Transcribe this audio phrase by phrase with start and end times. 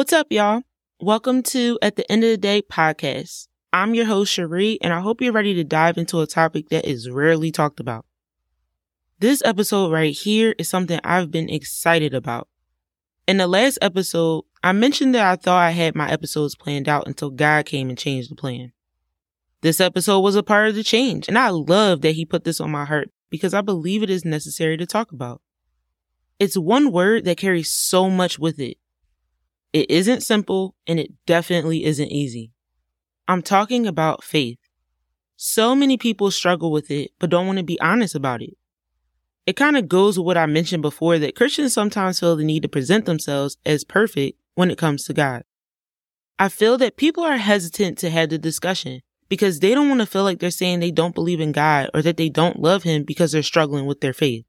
[0.00, 0.62] What's up, y'all?
[0.98, 3.48] Welcome to At the End of the Day podcast.
[3.70, 6.86] I'm your host, Cherie, and I hope you're ready to dive into a topic that
[6.86, 8.06] is rarely talked about.
[9.18, 12.48] This episode right here is something I've been excited about.
[13.28, 17.06] In the last episode, I mentioned that I thought I had my episodes planned out
[17.06, 18.72] until God came and changed the plan.
[19.60, 22.58] This episode was a part of the change, and I love that He put this
[22.58, 25.42] on my heart because I believe it is necessary to talk about.
[26.38, 28.78] It's one word that carries so much with it
[29.72, 32.52] it isn't simple and it definitely isn't easy.
[33.28, 34.58] I'm talking about faith.
[35.36, 38.56] So many people struggle with it, but don't want to be honest about it.
[39.46, 42.62] It kind of goes with what I mentioned before that Christians sometimes feel the need
[42.62, 45.44] to present themselves as perfect when it comes to God.
[46.38, 50.06] I feel that people are hesitant to have the discussion because they don't want to
[50.06, 53.04] feel like they're saying they don't believe in God or that they don't love Him
[53.04, 54.44] because they're struggling with their faith.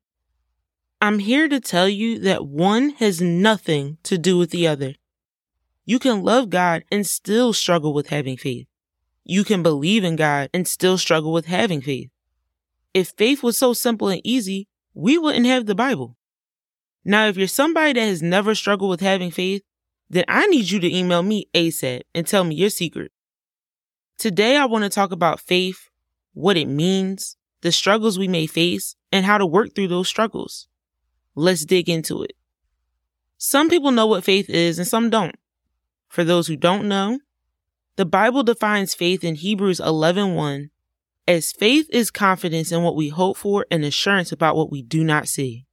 [1.02, 4.96] I'm here to tell you that one has nothing to do with the other.
[5.86, 8.68] You can love God and still struggle with having faith.
[9.24, 12.10] You can believe in God and still struggle with having faith.
[12.94, 16.18] If faith was so simple and easy, we wouldn't have the Bible.
[17.04, 19.64] Now, if you're somebody that has never struggled with having faith,
[20.10, 23.12] then I need you to email me ASAP and tell me your secret.
[24.18, 25.90] Today, I want to talk about faith,
[26.34, 30.68] what it means, the struggles we may face, and how to work through those struggles.
[31.34, 32.34] Let's dig into it.
[33.38, 35.36] Some people know what faith is and some don't.
[36.12, 37.22] For those who don't know,
[37.96, 40.70] the Bible defines faith in Hebrews 11:1
[41.26, 45.06] as faith is confidence in what we hope for and assurance about what we do
[45.06, 45.66] not see.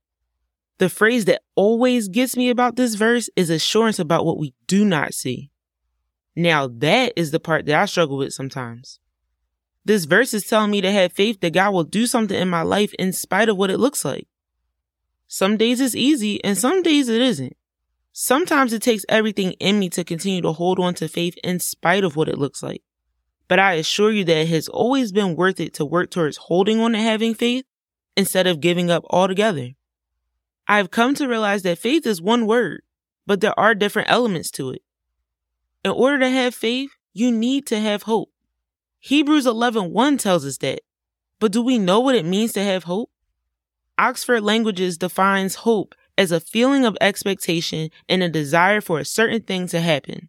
[0.78, 4.84] The phrase that always gets me about this verse is assurance about what we do
[4.84, 5.50] not see.
[6.36, 9.00] Now that is the part that I struggle with sometimes.
[9.84, 12.62] This verse is telling me to have faith that God will do something in my
[12.62, 14.28] life in spite of what it looks like.
[15.26, 17.56] Some days it's easy and some days it isn't.
[18.12, 22.04] Sometimes it takes everything in me to continue to hold on to faith in spite
[22.04, 22.82] of what it looks like.
[23.46, 26.80] But I assure you that it has always been worth it to work towards holding
[26.80, 27.64] on to having faith
[28.16, 29.70] instead of giving up altogether.
[30.66, 32.82] I've come to realize that faith is one word,
[33.26, 34.82] but there are different elements to it.
[35.84, 38.30] In order to have faith, you need to have hope.
[39.00, 40.80] Hebrews 11:1 tells us that.
[41.40, 43.10] But do we know what it means to have hope?
[43.96, 49.40] Oxford Languages defines hope as a feeling of expectation and a desire for a certain
[49.40, 50.28] thing to happen.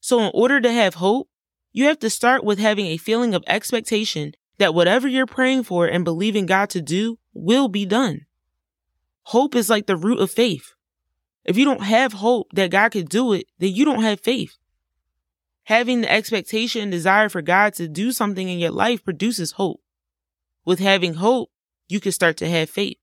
[0.00, 1.28] So in order to have hope,
[1.72, 5.86] you have to start with having a feeling of expectation that whatever you're praying for
[5.86, 8.26] and believing God to do will be done.
[9.24, 10.74] Hope is like the root of faith.
[11.44, 14.58] If you don't have hope that God could do it, then you don't have faith.
[15.64, 19.80] Having the expectation and desire for God to do something in your life produces hope.
[20.64, 21.50] With having hope,
[21.88, 22.99] you can start to have faith.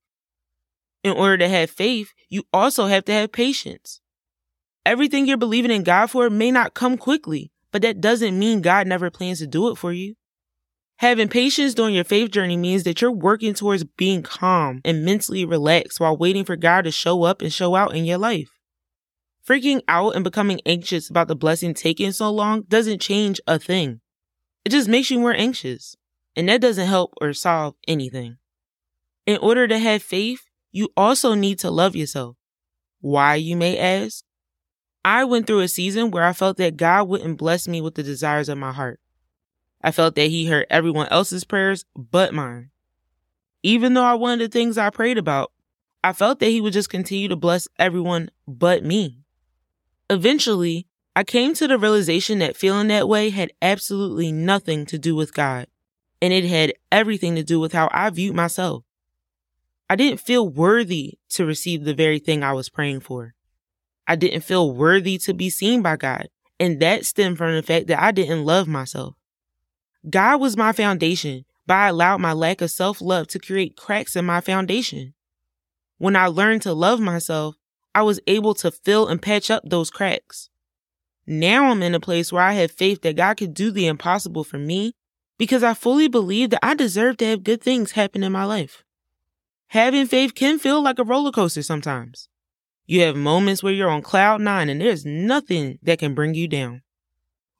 [1.03, 4.01] In order to have faith, you also have to have patience.
[4.85, 8.87] Everything you're believing in God for may not come quickly, but that doesn't mean God
[8.87, 10.15] never plans to do it for you.
[10.99, 15.45] Having patience during your faith journey means that you're working towards being calm and mentally
[15.45, 18.49] relaxed while waiting for God to show up and show out in your life.
[19.47, 24.01] Freaking out and becoming anxious about the blessing taking so long doesn't change a thing.
[24.65, 25.95] It just makes you more anxious,
[26.35, 28.37] and that doesn't help or solve anything.
[29.25, 32.35] In order to have faith, you also need to love yourself.
[33.01, 34.23] Why, you may ask?
[35.05, 38.03] I went through a season where I felt that God wouldn't bless me with the
[38.03, 38.99] desires of my heart.
[39.81, 42.71] I felt that He heard everyone else's prayers but mine.
[43.63, 45.51] Even though I wanted the things I prayed about,
[46.03, 49.19] I felt that He would just continue to bless everyone but me.
[50.09, 55.15] Eventually, I came to the realization that feeling that way had absolutely nothing to do
[55.15, 55.67] with God,
[56.21, 58.83] and it had everything to do with how I viewed myself.
[59.89, 63.33] I didn't feel worthy to receive the very thing I was praying for.
[64.07, 66.27] I didn't feel worthy to be seen by God.
[66.59, 69.15] And that stemmed from the fact that I didn't love myself.
[70.09, 74.15] God was my foundation, but I allowed my lack of self love to create cracks
[74.15, 75.13] in my foundation.
[75.97, 77.55] When I learned to love myself,
[77.93, 80.49] I was able to fill and patch up those cracks.
[81.25, 84.43] Now I'm in a place where I have faith that God could do the impossible
[84.43, 84.93] for me
[85.37, 88.83] because I fully believe that I deserve to have good things happen in my life.
[89.67, 92.29] Having faith can feel like a roller coaster sometimes.
[92.85, 96.47] You have moments where you're on cloud nine and there's nothing that can bring you
[96.47, 96.83] down.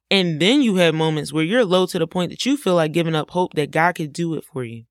[0.09, 2.93] And then you have moments where you're low to the point that you feel like
[2.93, 4.85] giving up hope that God could do it for you.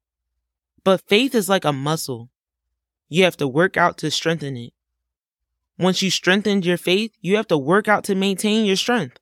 [0.85, 2.29] But faith is like a muscle.
[3.09, 4.75] You have to work out to strengthen it.
[5.79, 9.19] Once you strengthened your faith, you have to work out to maintain your strength.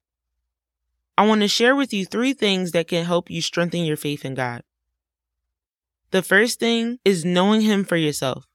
[1.17, 4.25] I want to share with you three things that can help you strengthen your faith
[4.25, 4.63] in God.
[6.15, 8.47] The first thing is knowing Him for yourself.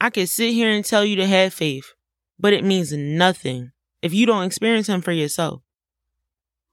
[0.00, 1.92] I can sit here and tell you to have faith,
[2.38, 5.60] but it means nothing if you don't experience Him for yourself.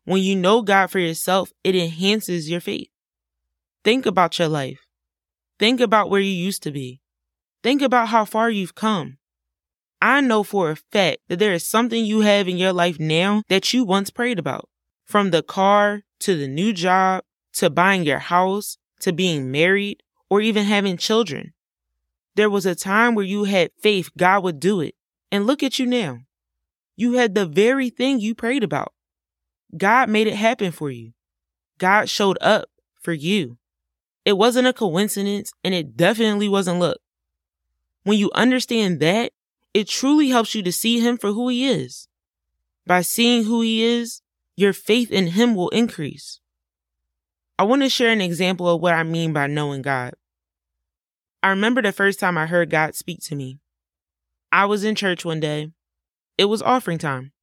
[0.06, 2.88] When you know God for yourself, it enhances your faith.
[3.84, 4.80] Think about your life.
[5.60, 7.02] Think about where you used to be.
[7.62, 9.18] Think about how far you've come.
[10.02, 13.44] I know for a fact that there is something you have in your life now
[13.50, 14.70] that you once prayed about.
[15.06, 17.26] From the car to the new job
[17.56, 21.54] to buying your house to being married or even having children.
[22.36, 24.96] There was a time where you had faith God would do it.
[25.32, 26.20] And look at you now.
[26.96, 28.94] You had the very thing you prayed about.
[29.78, 31.14] God made it happen for you.
[31.78, 32.70] God showed up
[33.00, 33.58] for you.
[34.26, 36.98] It wasn't a coincidence and it definitely wasn't luck.
[38.04, 39.32] When you understand that,
[39.74, 42.08] it truly helps you to see him for who he is.
[42.86, 44.22] By seeing who he is,
[44.56, 46.39] your faith in him will increase.
[47.60, 50.14] I want to share an example of what I mean by knowing God.
[51.44, 53.60] I remember the first time I heard God speak to me.
[54.50, 55.74] I was in church one day.
[56.38, 57.34] It was offering time.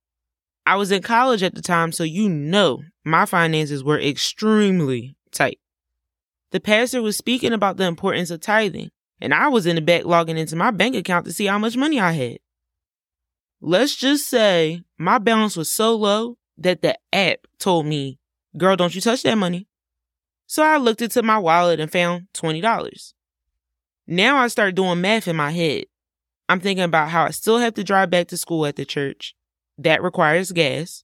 [0.64, 5.58] I was in college at the time, so you know my finances were extremely tight.
[6.50, 10.06] The pastor was speaking about the importance of tithing, and I was in the back
[10.06, 12.38] logging into my bank account to see how much money I had.
[13.60, 18.18] Let's just say my balance was so low that the app told me,
[18.56, 19.68] girl, don't you touch that money.
[20.46, 23.12] So I looked into my wallet and found $20.
[24.06, 25.84] Now I start doing math in my head.
[26.48, 29.34] I'm thinking about how I still have to drive back to school at the church.
[29.78, 31.02] That requires gas.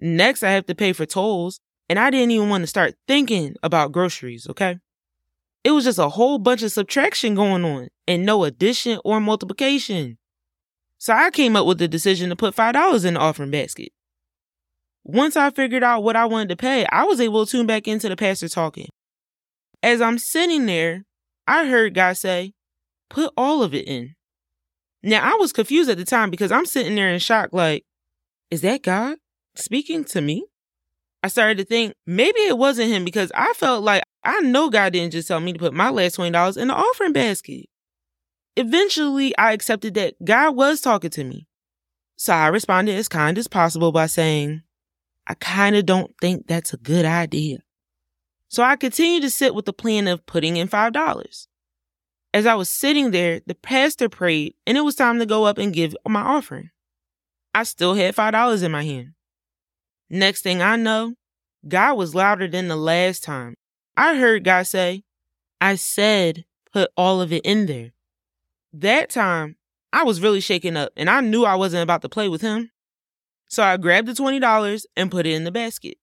[0.00, 3.56] Next, I have to pay for tolls, and I didn't even want to start thinking
[3.62, 4.78] about groceries, okay?
[5.64, 10.18] It was just a whole bunch of subtraction going on and no addition or multiplication.
[10.98, 13.92] So I came up with the decision to put $5 in the offering basket.
[15.08, 17.86] Once I figured out what I wanted to pay, I was able to tune back
[17.86, 18.88] into the pastor talking.
[19.80, 21.04] As I'm sitting there,
[21.46, 22.54] I heard God say,
[23.08, 24.16] put all of it in.
[25.04, 27.84] Now I was confused at the time because I'm sitting there in shock, like,
[28.50, 29.18] is that God
[29.54, 30.44] speaking to me?
[31.22, 34.92] I started to think maybe it wasn't him because I felt like I know God
[34.92, 37.66] didn't just tell me to put my last $20 in the offering basket.
[38.56, 41.46] Eventually, I accepted that God was talking to me.
[42.16, 44.62] So I responded as kind as possible by saying,
[45.26, 47.58] I kind of don't think that's a good idea.
[48.48, 51.46] So I continued to sit with the plan of putting in $5.
[52.32, 55.58] As I was sitting there, the pastor prayed and it was time to go up
[55.58, 56.70] and give my offering.
[57.54, 59.12] I still had $5 in my hand.
[60.10, 61.14] Next thing I know,
[61.66, 63.54] God was louder than the last time.
[63.96, 65.02] I heard God say,
[65.60, 67.92] I said, put all of it in there.
[68.72, 69.56] That time,
[69.92, 72.70] I was really shaken up and I knew I wasn't about to play with him.
[73.48, 75.98] So I grabbed the $20 and put it in the basket.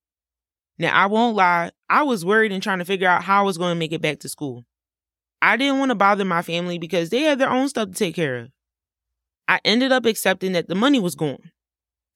[0.80, 3.58] Now, I won't lie, I was worried and trying to figure out how I was
[3.58, 4.66] going to make it back to school.
[5.42, 8.16] I didn't want to bother my family because they had their own stuff to take
[8.16, 8.50] care of.
[9.48, 11.52] I ended up accepting that the money was gone.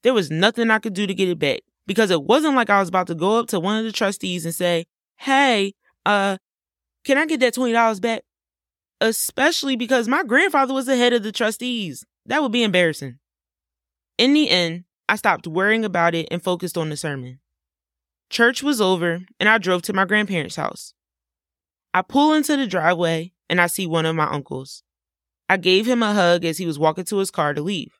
[0.03, 2.79] There was nothing I could do to get it back because it wasn't like I
[2.79, 4.85] was about to go up to one of the trustees and say,
[5.17, 5.73] Hey,
[6.05, 6.37] uh,
[7.03, 8.21] can I get that $20 back?
[9.01, 12.05] Especially because my grandfather was the head of the trustees.
[12.25, 13.19] That would be embarrassing.
[14.17, 17.39] In the end, I stopped worrying about it and focused on the sermon.
[18.29, 20.93] Church was over and I drove to my grandparents' house.
[21.93, 24.83] I pull into the driveway and I see one of my uncles.
[25.49, 27.99] I gave him a hug as he was walking to his car to leave.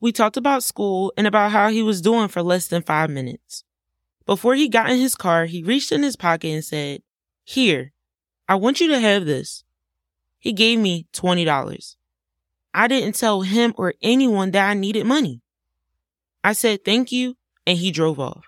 [0.00, 3.64] We talked about school and about how he was doing for less than five minutes.
[4.26, 7.02] Before he got in his car, he reached in his pocket and said,
[7.44, 7.92] Here,
[8.48, 9.64] I want you to have this.
[10.38, 11.96] He gave me $20.
[12.74, 15.41] I didn't tell him or anyone that I needed money.
[16.44, 18.44] I said thank you and he drove off.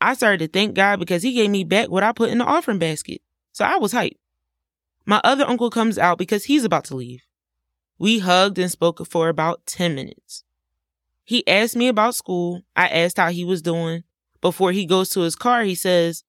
[0.00, 2.44] I started to thank God because he gave me back what I put in the
[2.44, 3.20] offering basket.
[3.52, 4.18] So I was hyped.
[5.06, 7.22] My other uncle comes out because he's about to leave.
[7.98, 10.44] We hugged and spoke for about 10 minutes.
[11.24, 12.62] He asked me about school.
[12.74, 14.04] I asked how he was doing.
[14.40, 16.24] Before he goes to his car, he says,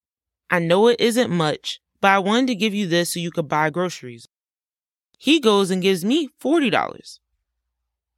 [0.50, 3.48] I know it isn't much, but I wanted to give you this so you could
[3.48, 4.28] buy groceries.
[5.18, 7.20] He goes and gives me $40.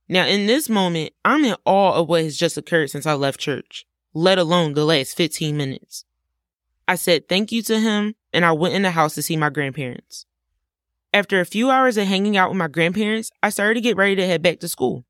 [0.10, 3.40] Now, in this moment, I'm in awe of what has just occurred since I left
[3.40, 6.06] church, let alone the last 15 minutes.
[6.88, 9.50] I said thank you to him and I went in the house to see my
[9.50, 10.26] grandparents.
[11.14, 14.16] After a few hours of hanging out with my grandparents, I started to get ready
[14.16, 15.04] to head back to school.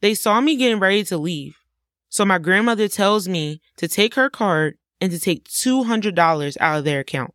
[0.00, 1.56] They saw me getting ready to leave.
[2.08, 6.84] So my grandmother tells me to take her card and to take $200 out of
[6.84, 7.34] their account.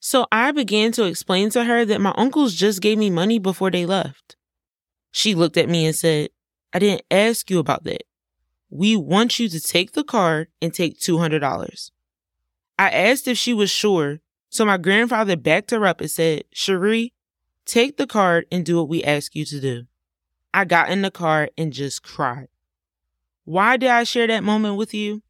[0.00, 3.70] So I began to explain to her that my uncles just gave me money before
[3.70, 4.36] they left.
[5.10, 6.30] She looked at me and said,
[6.72, 8.04] I didn't ask you about that.
[8.70, 11.90] We want you to take the card and take $200.
[12.78, 17.12] I asked if she was sure, so my grandfather backed her up and said, Cherie,
[17.66, 19.86] take the card and do what we ask you to do.
[20.54, 22.48] I got in the car and just cried.
[23.44, 25.22] Why did I share that moment with you?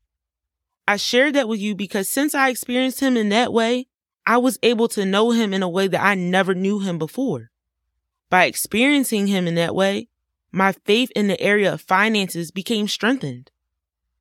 [0.87, 3.87] I shared that with you because since I experienced him in that way,
[4.26, 7.50] I was able to know him in a way that I never knew him before.
[8.30, 10.08] By experiencing him in that way,
[10.52, 13.50] my faith in the area of finances became strengthened.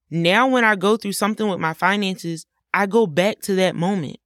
[0.09, 4.17] Now, when I go through something with my finances, I go back to that moment.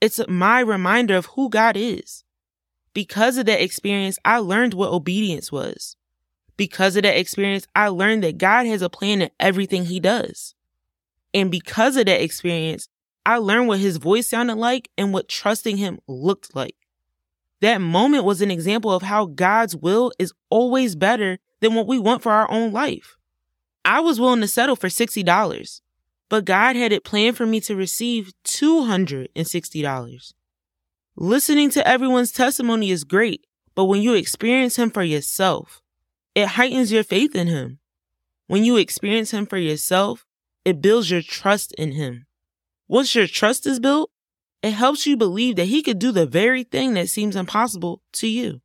[0.00, 2.24] It's my reminder of who God is.
[2.92, 5.96] Because of that experience, I learned what obedience was.
[6.56, 10.54] Because of that experience, I learned that God has a plan in everything he does.
[11.32, 12.88] And because of that experience,
[13.24, 16.76] I learned what his voice sounded like and what trusting him looked like.
[17.60, 21.98] That moment was an example of how God's will is always better than what we
[21.98, 23.16] want for our own life.
[23.84, 25.80] I was willing to settle for $60,
[26.28, 30.32] but God had it planned for me to receive $260.
[31.16, 35.82] Listening to everyone's testimony is great, but when you experience Him for yourself,
[36.34, 37.78] it heightens your faith in Him.
[38.46, 40.24] When you experience Him for yourself,
[40.64, 42.26] it builds your trust in Him.
[42.88, 44.10] Once your trust is built,
[44.62, 48.28] it helps you believe that He could do the very thing that seems impossible to
[48.28, 48.60] you.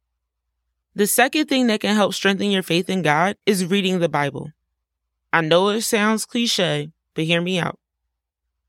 [0.94, 4.52] The second thing that can help strengthen your faith in God is reading the Bible.
[5.34, 7.80] I know it sounds cliche, but hear me out.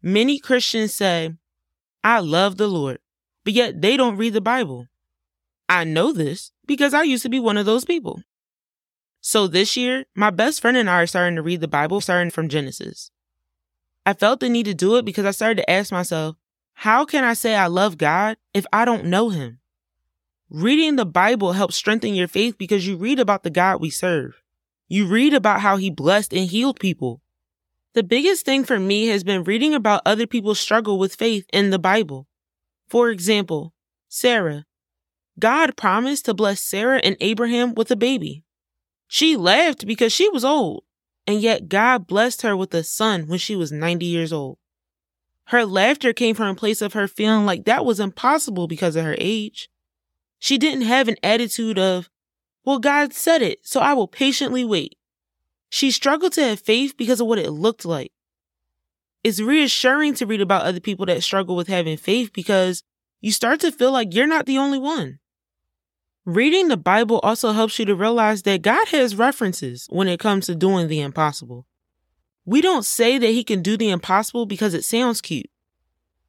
[0.02, 1.34] Many Christians say,
[2.02, 2.98] I love the Lord,
[3.44, 4.88] but yet they don't read the Bible.
[5.68, 8.22] I know this because I used to be one of those people.
[9.20, 12.30] So this year, my best friend and I are starting to read the Bible starting
[12.30, 13.10] from Genesis.
[14.04, 16.36] I felt the need to do it because I started to ask myself,
[16.80, 19.60] how can I say I love God if I don't know Him?
[20.50, 24.42] Reading the Bible helps strengthen your faith because you read about the God we serve.
[24.86, 27.22] You read about how He blessed and healed people.
[27.94, 31.70] The biggest thing for me has been reading about other people's struggle with faith in
[31.70, 32.28] the Bible.
[32.86, 33.72] For example,
[34.10, 34.66] Sarah.
[35.38, 38.44] God promised to bless Sarah and Abraham with a baby.
[39.08, 40.84] She laughed because she was old,
[41.26, 44.58] and yet God blessed her with a son when she was 90 years old.
[45.46, 49.04] Her laughter came from a place of her feeling like that was impossible because of
[49.04, 49.68] her age.
[50.38, 52.10] She didn't have an attitude of,
[52.64, 54.96] well, God said it, so I will patiently wait.
[55.68, 58.12] She struggled to have faith because of what it looked like.
[59.22, 62.82] It's reassuring to read about other people that struggle with having faith because
[63.20, 65.20] you start to feel like you're not the only one.
[66.24, 70.46] Reading the Bible also helps you to realize that God has references when it comes
[70.46, 71.66] to doing the impossible.
[72.46, 75.50] We don't say that He can do the impossible because it sounds cute.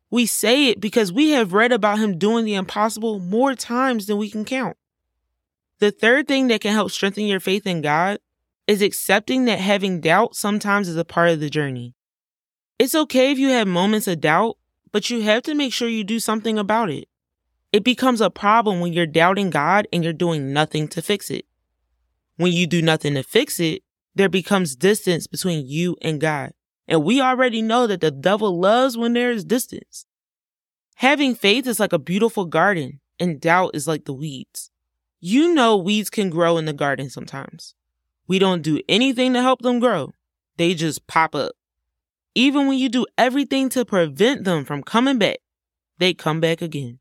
[0.10, 4.18] We say it because we have read about Him doing the impossible more times than
[4.18, 4.76] we can count.
[5.80, 8.20] The third thing that can help strengthen your faith in God
[8.66, 11.94] is accepting that having doubt sometimes is a part of the journey.
[12.80, 14.58] It's okay if you have moments of doubt,
[14.92, 17.08] but you have to make sure you do something about it.
[17.72, 21.46] It becomes a problem when you're doubting God and you're doing nothing to fix it.
[22.38, 23.84] When you do nothing to fix it,
[24.18, 26.52] there becomes distance between you and God.
[26.88, 30.06] And we already know that the devil loves when there is distance.
[30.96, 34.72] Having faith is like a beautiful garden and doubt is like the weeds.
[35.20, 37.76] You know weeds can grow in the garden sometimes.
[38.28, 40.14] We don't do anything to help them grow.
[40.58, 41.54] They just pop up.
[42.34, 45.38] Even when you do everything to prevent them from coming back,
[45.98, 47.00] they come back again.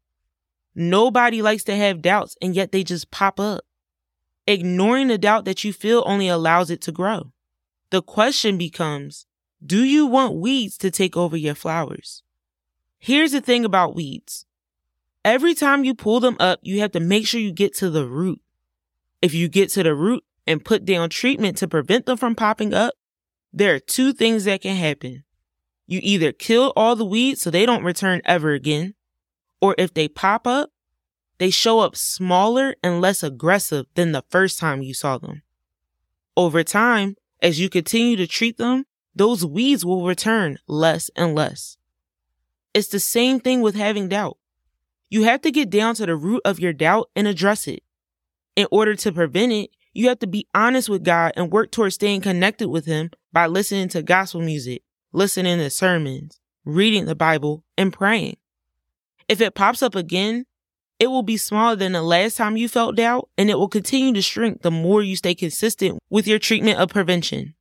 [0.74, 3.64] Nobody likes to have doubts and yet they just pop up.
[4.46, 7.32] Ignoring the doubt that you feel only allows it to grow.
[7.90, 9.26] The question becomes,
[9.64, 12.22] do you want weeds to take over your flowers?
[12.98, 14.46] Here's the thing about weeds.
[15.24, 18.06] Every time you pull them up, you have to make sure you get to the
[18.06, 18.40] root.
[19.20, 22.72] If you get to the root, and put down treatment to prevent them from popping
[22.72, 22.94] up,
[23.52, 25.24] there are two things that can happen.
[25.86, 28.94] You either kill all the weeds so they don't return ever again,
[29.60, 30.70] or if they pop up,
[31.38, 35.42] they show up smaller and less aggressive than the first time you saw them.
[36.36, 41.78] Over time, as you continue to treat them, those weeds will return less and less.
[42.74, 44.36] It's the same thing with having doubt.
[45.08, 47.82] You have to get down to the root of your doubt and address it.
[48.54, 51.94] In order to prevent it, you have to be honest with God and work towards
[51.94, 57.64] staying connected with Him by listening to gospel music, listening to sermons, reading the Bible,
[57.78, 58.36] and praying.
[59.28, 60.44] If it pops up again,
[60.98, 64.12] it will be smaller than the last time you felt doubt, and it will continue
[64.14, 67.54] to shrink the more you stay consistent with your treatment of prevention.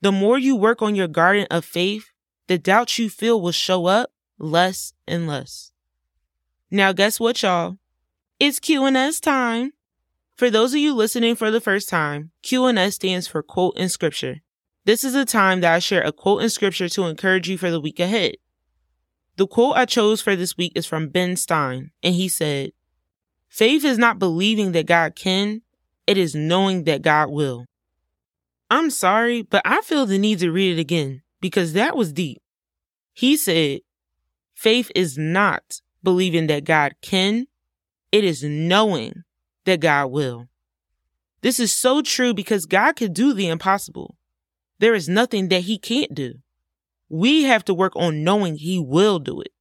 [0.00, 2.06] The more you work on your garden of faith,
[2.48, 5.72] the doubts you feel will show up less and less.
[6.70, 7.76] Now guess what, y'all?
[8.40, 9.72] It's Q&S time.
[10.34, 14.40] For those of you listening for the first time, Q&S stands for quote in scripture.
[14.84, 17.70] This is a time that I share a quote in scripture to encourage you for
[17.70, 18.36] the week ahead.
[19.36, 22.72] The quote I chose for this week is from Ben Stein, and he said,
[23.48, 25.62] Faith is not believing that God can,
[26.06, 27.66] it is knowing that God will.
[28.70, 32.40] I'm sorry, but I feel the need to read it again because that was deep.
[33.12, 33.80] He said,
[34.54, 37.46] faith is not believing that God can,
[38.10, 39.24] it is knowing
[39.64, 40.48] that God will.
[41.42, 44.16] This is so true because God can do the impossible.
[44.78, 46.36] There is nothing that he can't do.
[47.12, 49.52] We have to work on knowing he will do it.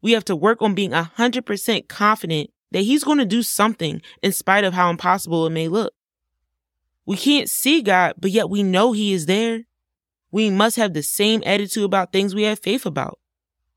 [0.00, 4.32] We have to work on being 100% confident that he's going to do something in
[4.32, 5.92] spite of how impossible it may look.
[7.04, 9.64] We can't see God, but yet we know he is there.
[10.30, 13.18] We must have the same attitude about things we have faith about.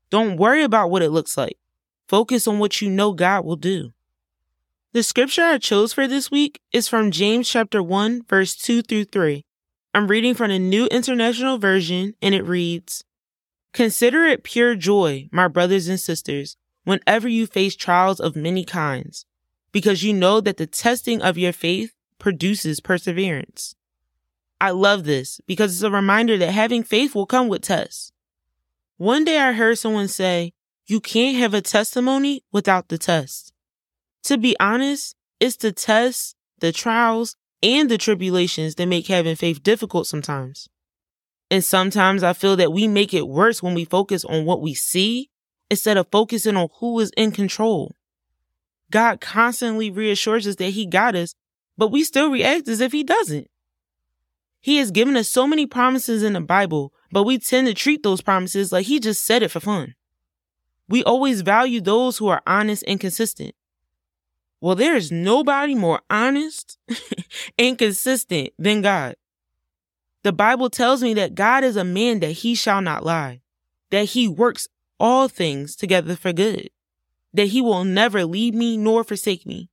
[0.08, 1.58] Don't worry about what it looks like.
[2.08, 3.92] Focus on what you know God will do.
[4.94, 9.04] The scripture I chose for this week is from James chapter 1 verse 2 through
[9.04, 9.44] 3.
[9.94, 13.04] I'm reading from the New International Version and it reads,
[13.72, 19.24] Consider it pure joy, my brothers and sisters, whenever you face trials of many kinds,
[19.70, 23.76] because you know that the testing of your faith produces perseverance.
[24.60, 28.10] I love this because it's a reminder that having faith will come with tests.
[28.96, 30.54] One day I heard someone say,
[30.86, 33.52] you can't have a testimony without the test.
[34.24, 39.62] To be honest, it's the tests, the trials, and the tribulations that make having faith
[39.62, 40.68] difficult sometimes.
[41.50, 44.74] And sometimes I feel that we make it worse when we focus on what we
[44.74, 45.30] see
[45.70, 47.96] instead of focusing on who is in control.
[48.90, 51.34] God constantly reassures us that He got us,
[51.76, 53.48] but we still react as if He doesn't.
[54.60, 58.02] He has given us so many promises in the Bible, but we tend to treat
[58.02, 59.94] those promises like He just said it for fun.
[60.88, 63.54] We always value those who are honest and consistent.
[64.64, 66.78] Well, there is nobody more honest
[67.58, 69.14] and consistent than God.
[70.22, 73.42] The Bible tells me that God is a man that he shall not lie,
[73.90, 74.66] that he works
[74.98, 76.70] all things together for good,
[77.34, 79.68] that he will never leave me nor forsake me,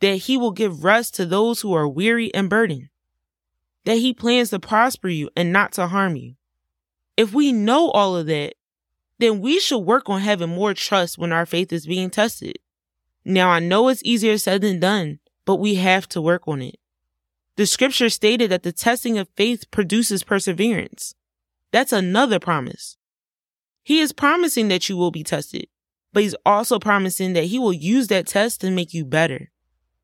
[0.00, 2.90] that he will give rest to those who are weary and burdened,
[3.86, 6.34] that he plans to prosper you and not to harm you.
[7.16, 8.56] If we know all of that,
[9.18, 12.58] then we should work on having more trust when our faith is being tested.
[13.24, 16.78] Now, I know it's easier said than done, but we have to work on it.
[17.56, 21.14] The scripture stated that the testing of faith produces perseverance.
[21.70, 22.96] That's another promise.
[23.82, 25.68] He is promising that you will be tested,
[26.12, 29.50] but he's also promising that he will use that test to make you better.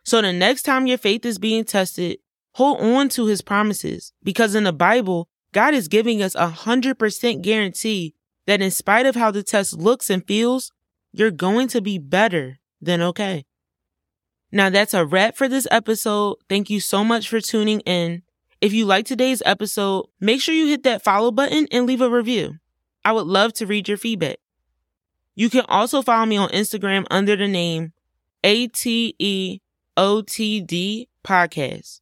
[0.04, 2.18] So the next time your faith is being tested,
[2.52, 6.98] hold on to his promises because in the Bible, God is giving us a hundred
[6.98, 8.14] percent guarantee
[8.46, 10.72] that in spite of how the test looks and feels,
[11.12, 13.44] you're going to be better then okay.
[14.52, 16.36] Now that's a wrap for this episode.
[16.48, 18.22] Thank you so much for tuning in.
[18.60, 22.10] If you like today's episode, make sure you hit that follow button and leave a
[22.10, 22.58] review.
[23.04, 24.36] I would love to read your feedback.
[25.34, 27.92] You can also follow me on Instagram under the name
[28.44, 29.60] ATEOTD
[31.24, 32.00] Podcast.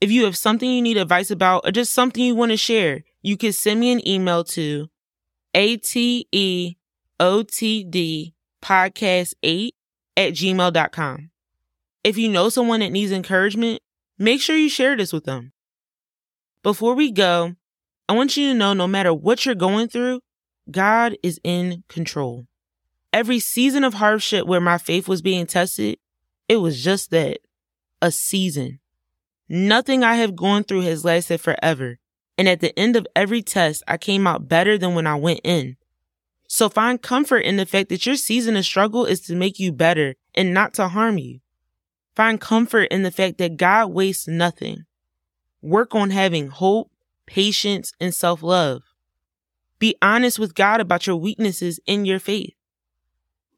[0.00, 3.04] If you have something you need advice about or just something you want to share,
[3.22, 4.88] you can send me an email to
[5.54, 6.74] ATEOTD
[8.62, 9.74] Podcast 8
[10.20, 11.30] at gmail.com.
[12.04, 13.82] If you know someone that needs encouragement,
[14.18, 15.52] make sure you share this with them.
[16.62, 17.54] Before we go,
[18.08, 20.20] I want you to know no matter what you're going through,
[20.70, 22.46] God is in control.
[23.12, 25.98] Every season of hardship where my faith was being tested,
[26.48, 27.38] it was just that
[28.02, 28.80] a season.
[29.48, 31.98] Nothing I have gone through has lasted forever.
[32.38, 35.40] And at the end of every test, I came out better than when I went
[35.44, 35.76] in.
[36.52, 39.70] So find comfort in the fact that your season of struggle is to make you
[39.70, 41.38] better and not to harm you.
[42.16, 44.84] Find comfort in the fact that God wastes nothing.
[45.62, 46.90] Work on having hope,
[47.24, 48.82] patience, and self love.
[49.78, 52.54] Be honest with God about your weaknesses in your faith.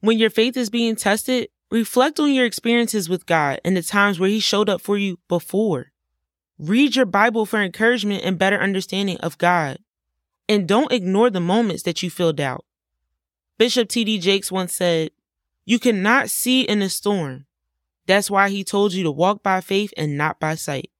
[0.01, 4.21] When your faith is being tested, reflect on your experiences with God and the times
[4.21, 5.93] where He showed up for you before.
[6.59, 9.79] Read your Bible for encouragement and better understanding of God.
[10.47, 12.67] And don't ignore the moments that you feel doubt.
[13.59, 14.19] Bishop T.D.
[14.19, 15.11] Jakes once said,
[15.65, 17.47] You cannot see in a storm.
[18.07, 20.91] That's why he told you to walk by faith and not by sight.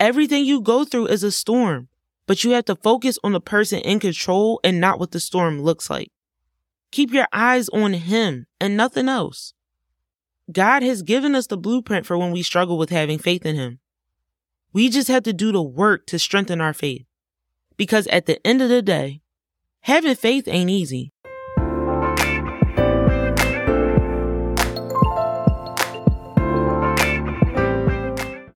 [0.00, 1.88] Everything you go through is a storm,
[2.26, 5.62] but you have to focus on the person in control and not what the storm
[5.62, 6.10] looks like.
[6.90, 9.54] Keep your eyes on him and nothing else.
[10.50, 13.78] God has given us the blueprint for when we struggle with having faith in him.
[14.72, 17.04] We just have to do the work to strengthen our faith.
[17.76, 19.22] Because at the end of the day,
[19.80, 21.12] having faith ain't easy.